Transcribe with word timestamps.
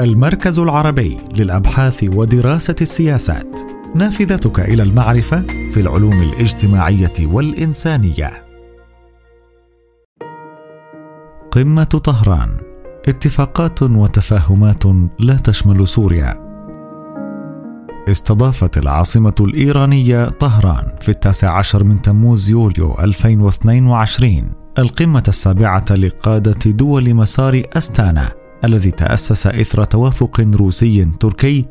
المركز 0.00 0.58
العربي 0.58 1.18
للأبحاث 1.36 2.04
ودراسة 2.04 2.74
السياسات. 2.80 3.60
نافذتك 3.94 4.60
إلى 4.60 4.82
المعرفة 4.82 5.40
في 5.70 5.80
العلوم 5.80 6.22
الاجتماعية 6.22 7.12
والإنسانية. 7.20 8.30
قمة 11.50 11.84
طهران. 11.84 12.56
اتفاقات 13.08 13.82
وتفاهمات 13.82 14.84
لا 15.18 15.36
تشمل 15.44 15.88
سوريا. 15.88 16.46
استضافت 18.08 18.78
العاصمة 18.78 19.34
الإيرانية 19.40 20.28
طهران 20.28 20.92
في 21.00 21.08
التاسع 21.08 21.52
عشر 21.52 21.84
من 21.84 22.02
تموز 22.02 22.50
يوليو 22.50 22.94
2022 23.00 24.52
القمة 24.78 25.22
السابعة 25.28 25.84
لقادة 25.90 26.70
دول 26.70 27.14
مسار 27.14 27.62
أستانا. 27.76 28.45
الذي 28.64 28.90
تأسس 28.90 29.46
إثر 29.46 29.84
توافق 29.84 30.40
روسي 30.40 31.04
تركي 31.20 31.66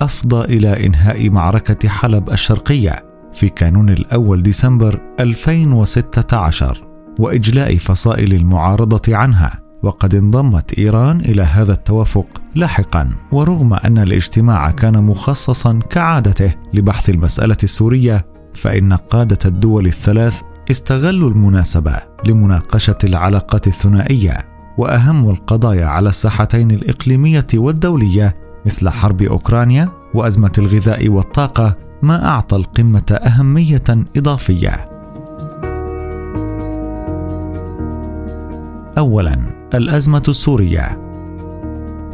أفضى 0.00 0.44
إلى 0.44 0.86
إنهاء 0.86 1.30
معركة 1.30 1.88
حلب 1.88 2.30
الشرقية 2.30 3.04
في 3.32 3.48
كانون 3.48 3.90
الأول 3.90 4.42
ديسمبر 4.42 5.00
2016 5.20 6.88
وإجلاء 7.18 7.76
فصائل 7.76 8.34
المعارضة 8.34 9.16
عنها. 9.16 9.62
وقد 9.82 10.14
انضمت 10.14 10.78
إيران 10.78 11.20
إلى 11.20 11.42
هذا 11.42 11.72
التوافق 11.72 12.26
لاحقا. 12.54 13.10
ورغم 13.32 13.74
أن 13.74 13.98
الاجتماع 13.98 14.70
كان 14.70 15.04
مخصصا 15.04 15.80
كعادته 15.90 16.54
لبحث 16.74 17.10
المسألة 17.10 17.56
السورية 17.62 18.26
فإن 18.54 18.92
قادة 18.92 19.38
الدول 19.44 19.86
الثلاث 19.86 20.42
استغلوا 20.70 21.30
المناسبة 21.30 21.96
لمناقشة 22.26 22.98
العلاقات 23.04 23.66
الثنائية. 23.66 24.57
وأهم 24.78 25.30
القضايا 25.30 25.86
على 25.86 26.08
الساحتين 26.08 26.70
الإقليمية 26.70 27.46
والدولية 27.54 28.34
مثل 28.66 28.88
حرب 28.88 29.22
أوكرانيا 29.22 29.88
وأزمة 30.14 30.52
الغذاء 30.58 31.08
والطاقة 31.08 31.76
ما 32.02 32.28
أعطى 32.28 32.56
القمة 32.56 33.18
أهمية 33.22 33.84
إضافية. 34.16 34.70
اولا 38.98 39.38
الأزمة 39.74 40.22
السورية. 40.28 41.08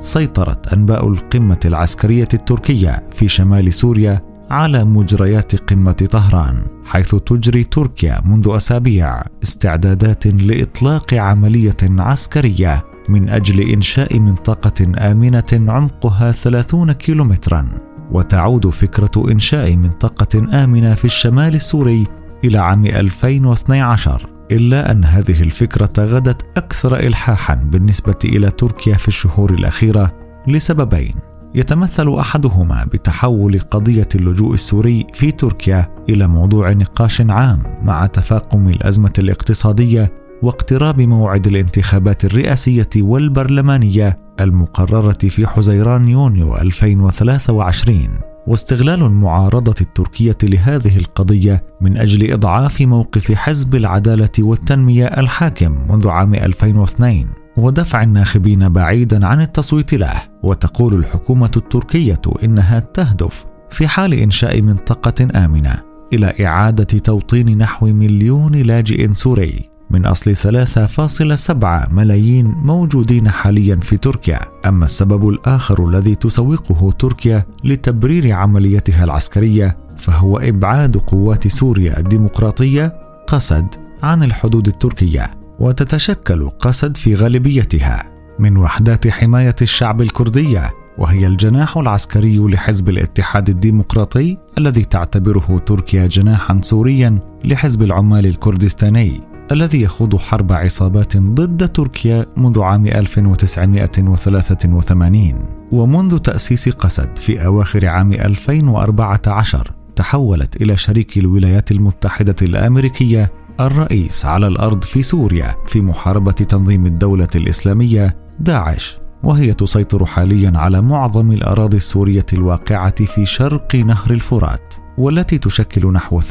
سيطرت 0.00 0.72
أنباء 0.72 1.08
القمة 1.08 1.60
العسكرية 1.64 2.28
التركية 2.34 3.02
في 3.12 3.28
شمال 3.28 3.72
سوريا 3.72 4.33
على 4.50 4.84
مجريات 4.84 5.70
قمة 5.70 5.92
طهران 5.92 6.64
حيث 6.84 7.14
تجري 7.14 7.64
تركيا 7.64 8.22
منذ 8.24 8.48
أسابيع 8.56 9.22
استعدادات 9.42 10.26
لإطلاق 10.26 11.14
عملية 11.14 11.76
عسكرية 11.82 12.84
من 13.08 13.28
أجل 13.28 13.60
إنشاء 13.60 14.18
منطقة 14.18 15.10
آمنة 15.10 15.72
عمقها 15.72 16.32
30 16.32 16.92
كيلومترا. 16.92 17.68
وتعود 18.10 18.66
فكرة 18.66 19.30
إنشاء 19.30 19.76
منطقة 19.76 20.64
آمنة 20.64 20.94
في 20.94 21.04
الشمال 21.04 21.54
السوري 21.54 22.06
إلى 22.44 22.58
عام 22.58 22.86
2012 22.86 24.26
إلا 24.50 24.90
أن 24.90 25.04
هذه 25.04 25.42
الفكرة 25.42 25.92
غدت 25.98 26.46
أكثر 26.56 26.96
الحاحا 26.96 27.54
بالنسبة 27.54 28.18
إلى 28.24 28.50
تركيا 28.50 28.96
في 28.96 29.08
الشهور 29.08 29.54
الأخيرة 29.54 30.12
لسببين. 30.48 31.14
يتمثل 31.54 32.14
أحدهما 32.14 32.84
بتحول 32.84 33.58
قضية 33.58 34.08
اللجوء 34.14 34.54
السوري 34.54 35.06
في 35.14 35.32
تركيا 35.32 35.94
إلى 36.08 36.26
موضوع 36.26 36.72
نقاش 36.72 37.20
عام 37.20 37.62
مع 37.82 38.06
تفاقم 38.06 38.68
الأزمة 38.68 39.12
الاقتصادية 39.18 40.12
واقتراب 40.42 41.00
موعد 41.00 41.46
الانتخابات 41.46 42.24
الرئاسية 42.24 42.88
والبرلمانية 42.96 44.16
المقررة 44.40 45.18
في 45.28 45.46
حزيران 45.46 46.08
يونيو 46.08 46.56
2023 46.56 48.08
واستغلال 48.46 49.02
المعارضة 49.02 49.74
التركية 49.80 50.38
لهذه 50.42 50.96
القضية 50.96 51.64
من 51.80 51.96
أجل 51.96 52.32
إضعاف 52.32 52.80
موقف 52.80 53.32
حزب 53.32 53.74
العدالة 53.74 54.30
والتنمية 54.38 55.06
الحاكم 55.06 55.78
منذ 55.88 56.08
عام 56.08 56.34
2002 56.34 57.43
ودفع 57.56 58.02
الناخبين 58.02 58.68
بعيدا 58.68 59.26
عن 59.26 59.40
التصويت 59.40 59.94
له 59.94 60.22
وتقول 60.42 60.94
الحكومة 60.94 61.50
التركية 61.56 62.20
إنها 62.44 62.78
تهدف 62.80 63.44
في 63.70 63.88
حال 63.88 64.14
إنشاء 64.14 64.62
منطقة 64.62 65.44
آمنة 65.44 65.82
إلى 66.12 66.46
إعادة 66.46 66.98
توطين 66.98 67.58
نحو 67.58 67.86
مليون 67.86 68.54
لاجئ 68.54 69.12
سوري 69.12 69.70
من 69.90 70.06
أصل 70.06 70.36
3.7 70.36 71.92
ملايين 71.92 72.46
موجودين 72.46 73.28
حاليا 73.28 73.76
في 73.76 73.96
تركيا. 73.96 74.40
أما 74.66 74.84
السبب 74.84 75.28
الآخر 75.28 75.88
الذي 75.88 76.14
تسوقه 76.14 76.92
تركيا 76.92 77.46
لتبرير 77.64 78.32
عمليتها 78.32 79.04
العسكرية 79.04 79.76
فهو 79.96 80.38
إبعاد 80.38 80.96
قوات 80.96 81.48
سوريا 81.48 81.98
الديمقراطية 81.98 82.92
قسد 83.26 83.66
عن 84.02 84.22
الحدود 84.22 84.66
التركية. 84.66 85.43
وتتشكل 85.58 86.50
قسد 86.50 86.96
في 86.96 87.14
غالبيتها 87.14 88.10
من 88.38 88.56
وحدات 88.56 89.08
حماية 89.08 89.54
الشعب 89.62 90.02
الكردية 90.02 90.70
وهي 90.98 91.26
الجناح 91.26 91.76
العسكري 91.76 92.38
لحزب 92.38 92.88
الاتحاد 92.88 93.48
الديمقراطي 93.48 94.38
الذي 94.58 94.84
تعتبره 94.84 95.62
تركيا 95.66 96.06
جناحا 96.06 96.58
سوريا 96.62 97.18
لحزب 97.44 97.82
العمال 97.82 98.26
الكردستاني 98.26 99.20
الذي 99.52 99.82
يخوض 99.82 100.16
حرب 100.16 100.52
عصابات 100.52 101.16
ضد 101.16 101.68
تركيا 101.68 102.26
منذ 102.36 102.60
عام 102.60 102.86
1983 102.86 105.34
ومنذ 105.72 106.18
تأسيس 106.18 106.68
قسد 106.68 107.18
في 107.18 107.46
أواخر 107.46 107.86
عام 107.86 108.12
2014 108.12 109.70
تحولت 109.96 110.62
إلى 110.62 110.76
شريك 110.76 111.18
الولايات 111.18 111.72
المتحدة 111.72 112.36
الأمريكية 112.42 113.32
الرئيس 113.60 114.26
على 114.26 114.46
الأرض 114.46 114.84
في 114.84 115.02
سوريا 115.02 115.54
في 115.66 115.80
محاربة 115.80 116.32
تنظيم 116.32 116.86
الدولة 116.86 117.28
الإسلامية 117.34 118.16
داعش 118.40 118.98
وهي 119.22 119.54
تسيطر 119.54 120.06
حاليا 120.06 120.52
على 120.54 120.80
معظم 120.82 121.32
الأراضي 121.32 121.76
السورية 121.76 122.26
الواقعة 122.32 123.04
في 123.04 123.24
شرق 123.24 123.74
نهر 123.74 124.10
الفرات 124.10 124.74
والتي 124.98 125.38
تشكل 125.38 125.92
نحو 125.92 126.20
30% 126.20 126.24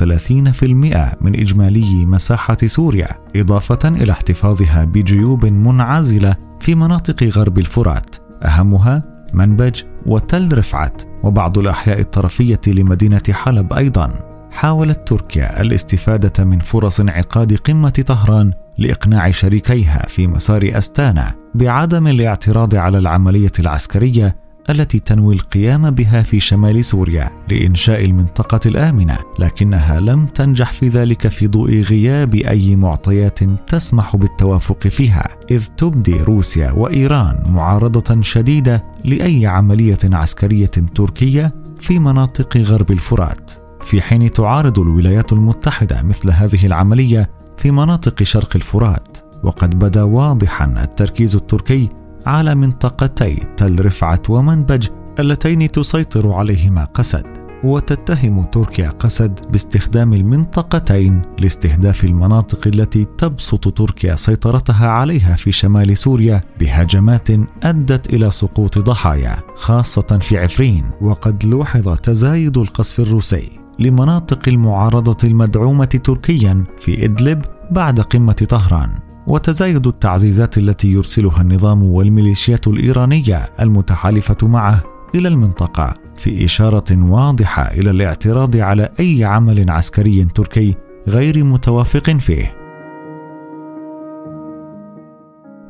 من 1.22 1.39
إجمالي 1.39 2.06
مساحة 2.06 2.57
سوريا 2.66 3.07
إضافة 3.35 3.89
إلى 3.89 4.12
احتفاظها 4.12 4.85
بجيوب 4.85 5.45
منعزلة 5.45 6.35
في 6.59 6.75
مناطق 6.75 7.23
غرب 7.23 7.59
الفرات. 7.59 8.16
أهمها 8.44 9.01
منبج 9.33 9.81
وتل 10.06 10.57
رفعت 10.57 11.01
وبعض 11.23 11.57
الأحياء 11.57 12.00
الطرفية 12.00 12.62
لمدينة 12.67 13.22
حلب 13.31 13.73
أيضا. 13.73 14.32
حاولت 14.53 15.08
تركيا 15.08 15.62
الاستفادة 15.62 16.46
من 16.46 16.59
فرص 16.59 17.00
انعقاد 17.00 17.53
قمة 17.53 18.03
طهران 18.08 18.53
لإقناع 18.78 19.31
شريكيها 19.31 20.06
في 20.08 20.28
مسار 20.28 20.69
أستانا 20.74 21.36
بعدم 21.56 22.08
الاعتراض 22.08 22.75
على 22.75 22.97
العملية 22.97 23.52
العسكرية 23.59 24.36
التي 24.69 25.00
تنوي 25.00 25.36
القيام 25.36 25.90
بها 25.90 26.24
في 26.24 26.40
شمال 26.40 26.86
سوريا 26.86 27.31
لإنشاء 27.50 28.06
المنطقة 28.06 28.59
الآمنة 28.66 29.18
لكنها 29.40 30.00
لم 30.00 30.25
تنجح 30.25 30.74
في 30.74 30.88
ذلك 30.88 31.28
في 31.28 31.47
ضوء 31.47 31.81
غياب 31.81 32.36
أي 32.36 32.75
معطيات 32.75 33.44
تسمح 33.44 34.16
بالتوافق 34.16 34.88
فيها 34.88 35.28
إذ 35.52 35.66
تبدي 35.78 36.16
روسيا 36.16 36.72
وإيران 36.72 37.44
معارضة 37.50 38.22
شديدة 38.22 38.84
لأي 39.06 39.46
عملية 39.46 40.00
عسكرية 40.03 40.72
تركية 40.96 41.52
في 41.80 42.00
مناطق 42.00 42.58
غرب 42.58 42.92
الفرات. 42.92 43.62
في 43.83 44.01
حين 44.01 44.31
تعارض 44.31 44.79
الولايات 44.79 45.33
المتحدة 45.33 46.01
مثل 46.01 46.31
هذه 46.31 46.66
العملية 46.66 47.29
في 47.57 47.71
مناطق 47.71 48.23
شرق 48.23 48.55
الفرات. 48.55 49.17
وقد 49.44 49.79
بدا 49.79 50.03
واضحا 50.03 50.66
التركيز 50.83 51.35
التركي 51.35 51.89
على 52.25 52.55
منطقتي 52.55 53.47
تل 53.57 53.85
رفعت 53.85 54.30
ومنبج 54.30 54.88
اللتين 55.19 55.71
تسيطر 55.71 56.31
عليهما 56.31 56.85
قسد. 56.85 57.44
وتتهم 57.63 58.44
تركيا 58.44 58.89
قسد 58.89 59.39
باستخدام 59.51 60.13
المنطقتين 60.13 61.21
لاستهداف 61.39 62.03
المناطق 62.03 62.68
التي 62.68 63.06
تبسط 63.06 63.77
تركيا 63.77 64.15
سيطرتها 64.15 64.88
عليها 64.88 65.36
في 65.36 65.51
شمال 65.51 65.97
سوريا 65.97 66.41
بهجمات 66.59 67.29
أدت 67.63 68.09
إلى 68.13 68.31
سقوط 68.31 68.79
ضحايا 68.79 69.39
خاصة 69.56 70.18
في 70.21 70.38
عفرين. 70.38 70.91
وقد 71.01 71.45
لوحظ 71.45 71.97
تزايد 71.97 72.57
القصف 72.57 73.00
الروسي. 73.00 73.62
لمناطق 73.80 74.40
المعارضة 74.48 75.18
المدعومة 75.24 75.86
تركيا 75.86 76.64
في 76.78 77.06
إدلب 77.06 77.42
بعد 77.72 78.00
قمة 78.00 78.46
طهران 78.50 78.90
وتزايد 79.28 79.88
التعزيزات 79.88 80.58
التي 80.58 80.92
يرسلها 80.92 81.42
النظام 81.42 81.84
والميليشيات 81.84 82.68
الإيرانية 82.68 83.50
المتحالفة 83.62 84.38
معه 84.48 84.84
إلى 85.16 85.28
المنطقة 85.28 85.94
في 86.16 86.46
إشارة 86.46 86.84
واضحة 86.92 87.64
إلى 87.64 87.92
الاعتراض 87.92 88.58
على 88.58 88.90
أي 89.00 89.24
عمل 89.24 89.70
عسكري 89.70 90.24
تركي 90.24 90.75
غير 91.08 91.44
متوافق 91.44 92.10
فيه. 92.10 92.52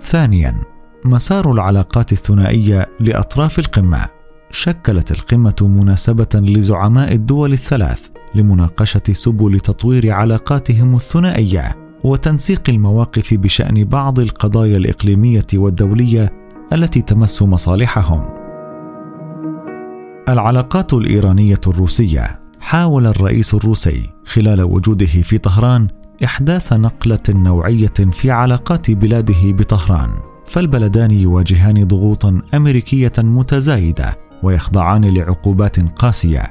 ثانيا 0.02 0.56
مسار 1.06 1.52
العلاقات 1.52 2.12
الثنائية 2.12 2.90
لأطراف 3.00 3.60
القمة 3.60 4.06
شكلت 4.54 5.12
القمة 5.12 5.56
مناسبة 5.62 6.28
لزعماء 6.36 7.14
الدول 7.14 7.54
الثلاث 7.54 8.08
لمناقشة 8.36 9.02
سبل 9.12 9.60
تطوير 9.60 10.12
علاقاتهم 10.12 10.96
الثنائية 10.96 11.76
وتنسيق 12.04 12.62
المواقف 12.70 13.34
بشأن 13.34 13.84
بعض 13.84 14.20
القضايا 14.20 14.78
الإقليمية 14.78 15.48
والدولية 15.54 16.34
التي 16.74 17.02
تمس 17.02 17.42
مصالحهم. 17.42 18.30
العلاقات 20.30 20.94
الإيرانية 20.94 21.62
الروسية 21.68 22.40
حاول 22.60 23.08
الرئيس 23.08 23.54
الروسي 23.54 24.10
خلال 24.26 24.62
وجوده 24.62 25.06
في 25.06 25.38
طهران 25.38 25.88
إحداث 26.24 26.74
نقلة 26.74 27.24
نوعية 27.30 27.94
في 28.12 28.32
علاقات 28.32 28.92
بلاده 28.92 29.52
بطهران 29.52 30.10
فالبلدان 30.46 31.12
يواجهان 31.12 31.84
ضغوطا 31.84 32.42
أمريكية 32.54 33.12
متزايدة 33.18 34.24
ويخضعان 34.44 35.06
لعقوبات 35.06 35.80
قاسية. 35.80 36.44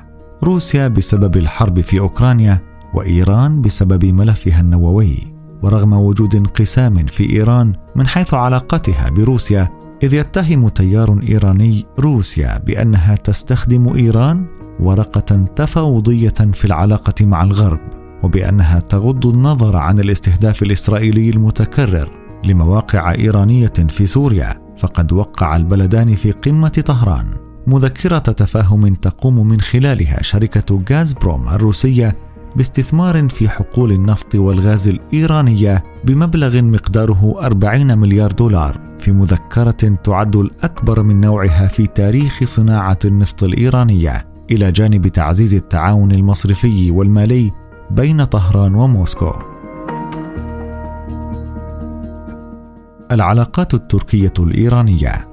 روسيا 0.43 0.89
بسبب 0.89 1.37
الحرب 1.37 1.81
في 1.81 2.00
أوكرانيا 2.00 2.61
وإيران 2.94 3.61
بسبب 3.61 4.05
ملفها 4.05 4.61
النووي. 4.61 5.19
ورغم 5.62 5.93
وجود 5.93 6.35
انقسام 6.35 7.06
في 7.06 7.33
إيران 7.33 7.73
من 7.97 8.06
حيث 8.06 8.35
علاقتها 8.35 9.11
بروسيا 9.11 9.69
إذ 10.03 10.15
يتهم 10.15 10.69
تيار 10.69 11.21
إيراني 11.29 11.87
روسيا 11.99 12.59
بأنها 12.59 13.15
تستخدم 13.15 13.89
إيران 13.89 14.47
ورقة 14.81 15.47
تفاوضية 15.56 16.35
في 16.53 16.65
العلاقة 16.65 17.27
مع 17.27 17.43
الغرب 17.43 17.81
وبأنها 18.23 18.81
تغض 18.81 19.27
النظر 19.27 19.77
عن 19.77 19.99
الاستهداف 19.99 20.62
الإسرائيلي 20.62 21.31
المتكرر 21.31 22.11
لمواقع 22.44 23.15
إيرانية 23.15 23.73
في 23.89 24.06
سوريا 24.06 24.62
فقد 24.79 25.12
وقع 25.12 25.56
البلدان 25.56 26.15
في 26.15 26.31
قمة 26.31 26.83
طهران. 26.87 27.42
مذكرة 27.67 28.19
تفاهم 28.19 28.94
تقوم 28.94 29.49
من 29.49 29.61
خلالها 29.61 30.23
شركة 30.23 30.82
غازبروم 30.91 31.49
الروسية 31.49 32.17
باستثمار 32.56 33.29
في 33.29 33.49
حقول 33.49 33.93
النفط 33.93 34.35
والغاز 34.35 34.88
الإيرانية 34.88 35.85
بمبلغ 36.05 36.62
مقداره 36.62 37.35
40 37.38 37.99
مليار 37.99 38.32
دولار 38.32 38.81
في 38.99 39.12
مذكرة 39.12 39.97
تعد 40.05 40.37
الأكبر 40.37 41.03
من 41.03 41.20
نوعها 41.20 41.67
في 41.67 41.87
تاريخ 41.87 42.44
صناعة 42.44 42.99
النفط 43.05 43.43
الإيرانية 43.43 44.26
إلى 44.50 44.73
جانب 44.73 45.08
تعزيز 45.08 45.55
التعاون 45.55 46.12
المصرفي 46.12 46.91
والمالي 46.91 47.53
بين 47.91 48.25
طهران 48.25 48.75
وموسكو. 48.75 49.32
العلاقات 53.12 53.75
التركية 53.75 54.32
الإيرانية 54.38 55.31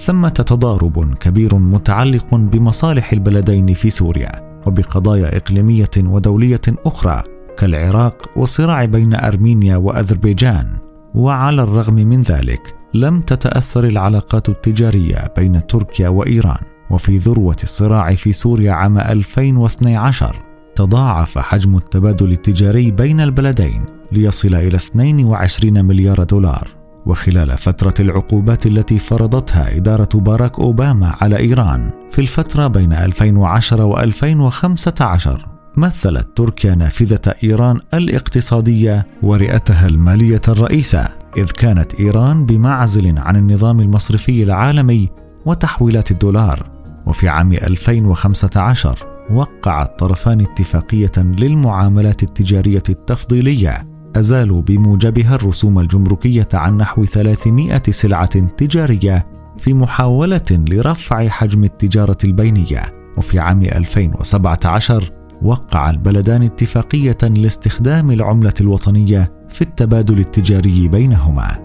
ثمة 0.00 0.28
تضارب 0.28 1.14
كبير 1.14 1.54
متعلق 1.54 2.34
بمصالح 2.34 3.12
البلدين 3.12 3.74
في 3.74 3.90
سوريا 3.90 4.60
وبقضايا 4.66 5.36
إقليمية 5.36 5.90
ودولية 5.98 6.60
أخرى 6.68 7.22
كالعراق 7.58 8.30
والصراع 8.36 8.84
بين 8.84 9.14
أرمينيا 9.14 9.76
وأذربيجان. 9.76 10.66
وعلى 11.14 11.62
الرغم 11.62 11.94
من 11.94 12.22
ذلك 12.22 12.74
لم 12.94 13.20
تتأثر 13.20 13.84
العلاقات 13.84 14.48
التجارية 14.48 15.32
بين 15.36 15.66
تركيا 15.66 16.08
وإيران. 16.08 16.62
وفي 16.90 17.18
ذروة 17.18 17.56
الصراع 17.62 18.14
في 18.14 18.32
سوريا 18.32 18.72
عام 18.72 18.98
2012 18.98 20.42
تضاعف 20.74 21.38
حجم 21.38 21.76
التبادل 21.76 22.32
التجاري 22.32 22.90
بين 22.90 23.20
البلدين 23.20 23.84
ليصل 24.12 24.54
إلى 24.54 24.76
22 24.76 25.84
مليار 25.84 26.22
دولار. 26.22 26.75
وخلال 27.06 27.58
فترة 27.58 27.94
العقوبات 28.00 28.66
التي 28.66 28.98
فرضتها 28.98 29.76
إدارة 29.76 30.08
باراك 30.14 30.58
أوباما 30.60 31.16
على 31.20 31.36
إيران 31.36 31.90
في 32.10 32.18
الفترة 32.18 32.66
بين 32.66 32.92
2010 32.92 33.84
و 33.84 33.98
2015 33.98 35.46
مثلت 35.76 36.28
تركيا 36.36 36.74
نافذة 36.74 37.34
إيران 37.44 37.80
الاقتصادية 37.94 39.06
ورئتها 39.22 39.86
المالية 39.86 40.40
الرئيسة 40.48 41.08
إذ 41.36 41.50
كانت 41.50 41.94
إيران 41.94 42.46
بمعزل 42.46 43.18
عن 43.18 43.36
النظام 43.36 43.80
المصرفي 43.80 44.42
العالمي 44.42 45.08
وتحويلات 45.46 46.10
الدولار. 46.10 46.70
وفي 47.06 47.28
عام 47.28 47.52
2015 47.52 48.98
وقع 49.30 49.82
الطرفان 49.82 50.40
اتفاقية 50.40 51.12
للمعاملات 51.16 52.22
التجارية 52.22 52.82
التفضيلية 52.88 53.95
أزالوا 54.16 54.62
بموجبها 54.62 55.34
الرسوم 55.34 55.78
الجمركية 55.78 56.48
عن 56.54 56.76
نحو 56.76 57.04
300 57.04 57.82
سلعة 57.90 58.40
تجارية 58.40 59.26
في 59.58 59.74
محاولة 59.74 60.44
لرفع 60.50 61.28
حجم 61.28 61.64
التجارة 61.64 62.16
البينية 62.24 62.82
وفي 63.16 63.38
عام 63.38 63.62
2017 63.62 65.10
وقع 65.42 65.90
البلدان 65.90 66.42
اتفاقية 66.42 67.16
لاستخدام 67.22 68.10
العملة 68.10 68.54
الوطنية 68.60 69.32
في 69.48 69.62
التبادل 69.62 70.18
التجاري 70.18 70.88
بينهما. 70.88 71.58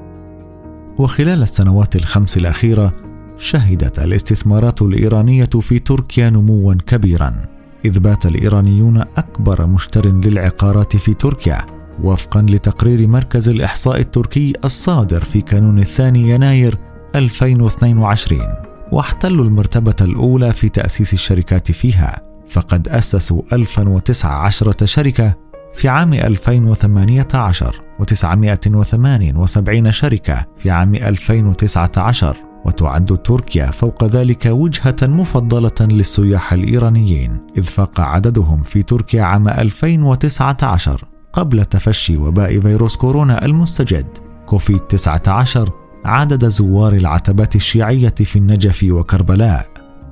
وخلال 0.97 1.41
السنوات 1.41 1.95
الخمس 1.95 2.37
الأخيرة 2.37 2.93
شهدت 3.37 3.99
الاستثمارات 3.99 4.81
الإيرانية 4.81 5.49
في 5.61 5.79
تركيا 5.79 6.29
نموا 6.29 6.73
كبيرا، 6.73 7.35
إذ 7.85 7.99
بات 7.99 8.25
الإيرانيون 8.25 8.97
أكبر 8.97 9.67
مشتر 9.67 10.07
للعقارات 10.07 10.97
في 10.97 11.13
تركيا 11.13 11.80
وفقا 12.03 12.41
لتقرير 12.41 13.07
مركز 13.07 13.49
الإحصاء 13.49 13.99
التركي 13.99 14.53
الصادر 14.65 15.23
في 15.23 15.41
كانون 15.41 15.79
الثاني 15.79 16.29
يناير 16.29 16.77
2022 17.15 18.41
واحتلوا 18.91 19.45
المرتبة 19.45 19.95
الأولى 20.01 20.53
في 20.53 20.69
تأسيس 20.69 21.13
الشركات 21.13 21.71
فيها 21.71 22.21
فقد 22.47 22.87
أسسوا 22.87 23.41
1019 23.53 24.73
شركة 24.85 25.35
في 25.73 25.89
عام 25.89 26.13
2018 26.13 27.81
و978 28.01 29.89
شركة 29.89 30.45
في 30.57 30.71
عام 30.71 30.95
2019 30.95 32.37
وتعد 32.65 33.17
تركيا 33.17 33.71
فوق 33.71 34.03
ذلك 34.03 34.45
وجهة 34.45 34.95
مفضلة 35.01 35.87
للسياح 35.87 36.53
الإيرانيين 36.53 37.37
إذ 37.57 37.63
فاق 37.63 38.01
عددهم 38.01 38.61
في 38.61 38.83
تركيا 38.83 39.23
عام 39.23 39.47
2019 39.47 41.05
قبل 41.33 41.65
تفشي 41.65 42.17
وباء 42.17 42.59
فيروس 42.59 42.95
كورونا 42.95 43.45
المستجد. 43.45 44.17
كوفيد 44.45 44.79
19 44.79 45.69
عدد 46.05 46.47
زوار 46.47 46.93
العتبات 46.93 47.55
الشيعية 47.55 48.15
في 48.15 48.35
النجف 48.35 48.85
وكربلاء. 48.89 49.67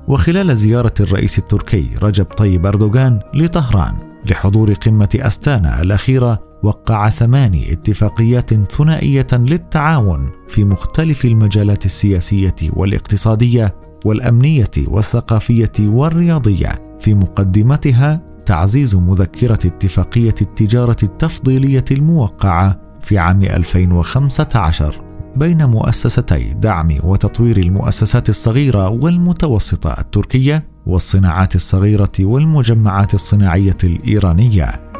وخلال 0.08 0.56
زيارة 0.56 0.94
الرئيس 1.00 1.38
التركي 1.38 1.90
رجب 2.02 2.24
طيب 2.24 2.66
أردوغان 2.66 3.20
لطهران 3.34 3.94
لحضور 4.26 4.72
قمة 4.72 5.08
أستانا 5.14 5.82
الأخيرة 5.82 6.50
وقع 6.62 7.08
ثماني 7.08 7.72
اتفاقيات 7.72 8.54
ثنائية 8.54 9.26
للتعاون 9.32 10.30
في 10.48 10.64
مختلف 10.64 11.24
المجالات 11.24 11.84
السياسية 11.84 12.54
والاقتصادية 12.72 13.74
والأمنية 14.04 14.70
والثقافية 14.86 15.72
والرياضية 15.80 16.96
في 17.00 17.14
مقدمتها 17.14 18.22
تعزيز 18.50 18.94
مذكرة 18.94 19.58
اتفاقية 19.66 20.34
التجارة 20.42 20.96
التفضيلية 21.02 21.84
الموقعة 21.90 22.80
في 23.02 23.18
عام 23.18 23.42
2015 23.42 25.04
بين 25.36 25.64
مؤسستي 25.64 26.54
دعم 26.54 26.98
وتطوير 27.04 27.56
المؤسسات 27.56 28.28
الصغيرة 28.28 28.88
والمتوسطة 28.88 30.00
التركية 30.00 30.68
والصناعات 30.86 31.54
الصغيرة 31.54 32.12
والمجمعات 32.20 33.14
الصناعية 33.14 33.76
الإيرانية. 33.84 34.92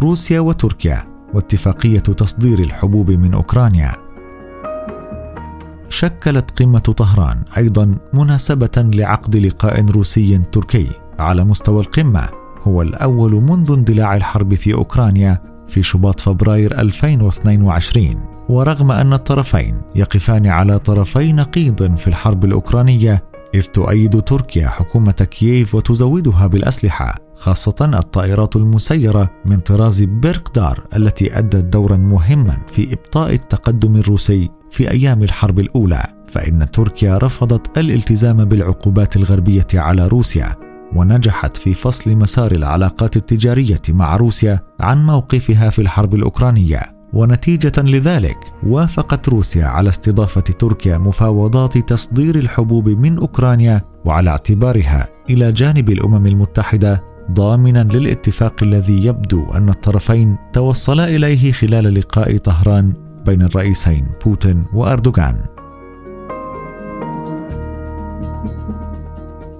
روسيا 0.00 0.40
وتركيا 0.40 1.04
واتفاقية 1.34 1.98
تصدير 1.98 2.58
الحبوب 2.58 3.10
من 3.10 3.34
أوكرانيا 3.34 4.09
شكلت 5.90 6.62
قمة 6.62 6.78
طهران 6.78 7.42
أيضا 7.56 7.94
مناسبة 8.12 8.70
لعقد 8.76 9.36
لقاء 9.36 9.90
روسي 9.90 10.38
تركي 10.52 10.90
على 11.18 11.44
مستوى 11.44 11.80
القمة 11.80 12.28
هو 12.62 12.82
الأول 12.82 13.32
منذ 13.32 13.72
اندلاع 13.72 14.16
الحرب 14.16 14.54
في 14.54 14.74
أوكرانيا 14.74 15.42
في 15.68 15.82
شباط 15.82 16.20
فبراير 16.20 16.80
2022 16.80 18.20
ورغم 18.48 18.90
أن 18.92 19.12
الطرفين 19.12 19.80
يقفان 19.94 20.46
على 20.46 20.78
طرفي 20.78 21.32
نقيض 21.32 21.96
في 21.96 22.06
الحرب 22.08 22.44
الأوكرانية 22.44 23.29
إذ 23.54 23.62
تؤيد 23.62 24.22
تركيا 24.22 24.68
حكومة 24.68 25.12
كييف 25.12 25.74
وتزودها 25.74 26.46
بالأسلحة 26.46 27.14
خاصة 27.34 27.90
الطائرات 27.98 28.56
المسيرة 28.56 29.30
من 29.44 29.60
طراز 29.60 30.02
بيركدار 30.02 30.86
التي 30.96 31.38
أدت 31.38 31.56
دورا 31.56 31.96
مهما 31.96 32.58
في 32.72 32.92
إبطاء 32.92 33.34
التقدم 33.34 33.96
الروسي 33.96 34.50
في 34.70 34.90
أيام 34.90 35.22
الحرب 35.22 35.58
الأولى. 35.58 36.20
فإن 36.28 36.70
تركيا 36.70 37.18
رفضت 37.18 37.78
الالتزام 37.78 38.44
بالعقوبات 38.44 39.16
الغربية 39.16 39.66
على 39.74 40.08
روسيا 40.08 40.56
ونجحت 40.96 41.56
في 41.56 41.74
فصل 41.74 42.16
مسار 42.16 42.52
العلاقات 42.52 43.16
التجارية 43.16 43.82
مع 43.88 44.16
روسيا 44.16 44.60
عن 44.80 45.06
موقفها 45.06 45.70
في 45.70 45.82
الحرب 45.82 46.14
الأوكرانية. 46.14 46.99
ونتيجة 47.12 47.72
لذلك 47.78 48.38
وافقت 48.66 49.28
روسيا 49.28 49.66
على 49.66 49.88
استضافة 49.88 50.40
تركيا 50.40 50.98
مفاوضات 50.98 51.78
تصدير 51.78 52.36
الحبوب 52.38 52.88
من 52.88 53.18
أوكرانيا 53.18 53.84
وعلى 54.04 54.30
اعتبارها 54.30 55.08
إلى 55.30 55.52
جانب 55.52 55.90
الأمم 55.90 56.26
المتحدة 56.26 57.04
ضامنا 57.30 57.82
للاتفاق 57.82 58.62
الذي 58.62 59.06
يبدو 59.06 59.50
أن 59.50 59.68
الطرفين 59.68 60.36
توصلا 60.52 61.08
إليه 61.08 61.52
خلال 61.52 61.94
لقاء 61.94 62.36
طهران 62.36 62.92
بين 63.26 63.42
الرئيسين 63.42 64.06
بوتين 64.24 64.64
وأردوغان. 64.74 65.44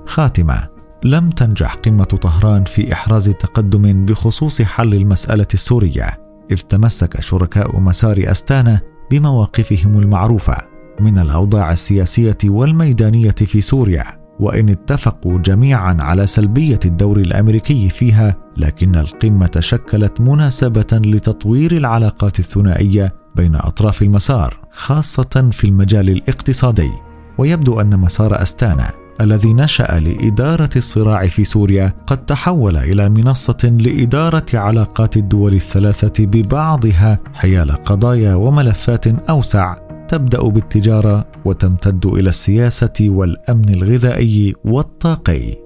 خاتمة 0.07 0.69
لم 1.04 1.30
تنجح 1.30 1.75
قمة 1.75 2.04
طهران 2.04 2.64
في 2.64 2.92
إحراز 2.92 3.30
تقدم 3.30 4.04
بخصوص 4.07 4.62
حل 4.62 4.95
المسألة 4.95 5.47
السورية. 5.54 6.29
إذ 6.50 6.57
تمسك 6.57 7.21
شركاء 7.21 7.80
مسار 7.80 8.23
أستانا 8.25 8.80
بمواقفهم 9.11 9.99
المعروفة 9.99 10.57
من 11.00 11.19
الأوضاع 11.19 11.73
السياسية 11.73 12.38
والميدانية 12.45 13.30
في 13.30 13.61
سوريا 13.61 14.21
وإن 14.40 14.69
اتفقوا 14.69 15.38
جميعا 15.38 15.97
على 16.00 16.26
سلبية 16.26 16.78
الدور 16.85 17.16
الأمريكي 17.16 17.88
فيها 17.88 18.37
لكن 18.57 18.97
القمة 18.97 19.50
شكلت 19.59 20.21
مناسبة 20.21 20.87
لتطوير 20.92 21.73
العلاقات 21.73 22.38
الثنائية 22.38 23.14
بين 23.37 23.54
أطراف 23.54 24.02
المسار 24.02 24.61
خاصة 24.71 25.50
في 25.52 25.64
المجال 25.64 26.11
الاقتصادي. 26.11 26.90
ويبدو 27.38 27.80
أن 27.80 27.99
مسار 27.99 28.42
أستانا 28.42 28.92
الذي 29.20 29.52
نشأ 29.52 30.00
لإدارة 30.00 30.70
الصراع 30.76 31.26
في 31.26 31.44
سوريا 31.44 31.94
قد 32.06 32.18
تحول 32.18 32.76
إلى 32.76 33.08
منصة 33.08 33.58
لإدارة 33.80 34.46
علاقات 34.54 35.16
الدول 35.16 35.54
الثلاثة 35.54 36.26
ببعضها 36.26 37.18
حيال 37.34 37.70
قضايا 37.70 38.34
وملفات 38.34 39.06
أوسع 39.06 39.76
تبدأ 40.08 40.42
بالتجارة 40.42 41.26
وتمتد 41.44 42.06
إلى 42.06 42.28
السياسة 42.28 42.92
والأمن 43.00 43.68
الغذائي 43.68 44.54
والطاقي. 44.64 45.56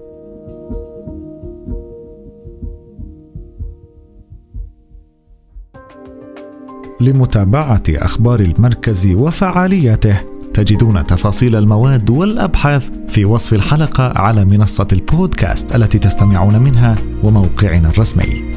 لمتابعة 7.01 7.83
أخبار 7.89 8.41
المركز 8.41 9.09
وفعالياته 9.09 10.34
تجدون 10.55 11.07
تفاصيل 11.07 11.57
المواد 11.57 12.11
والأبحاث 12.11 12.91
في 13.09 13.25
وصف 13.25 13.53
الحلقة 13.55 14.19
على 14.19 14.45
منصة 14.45 14.89
البودكاست 14.93 15.75
التي 15.77 15.99
تستمعون 15.99 16.63
منها 16.63 16.97
وموقعنا 17.23 17.89
الرسمي. 17.89 18.54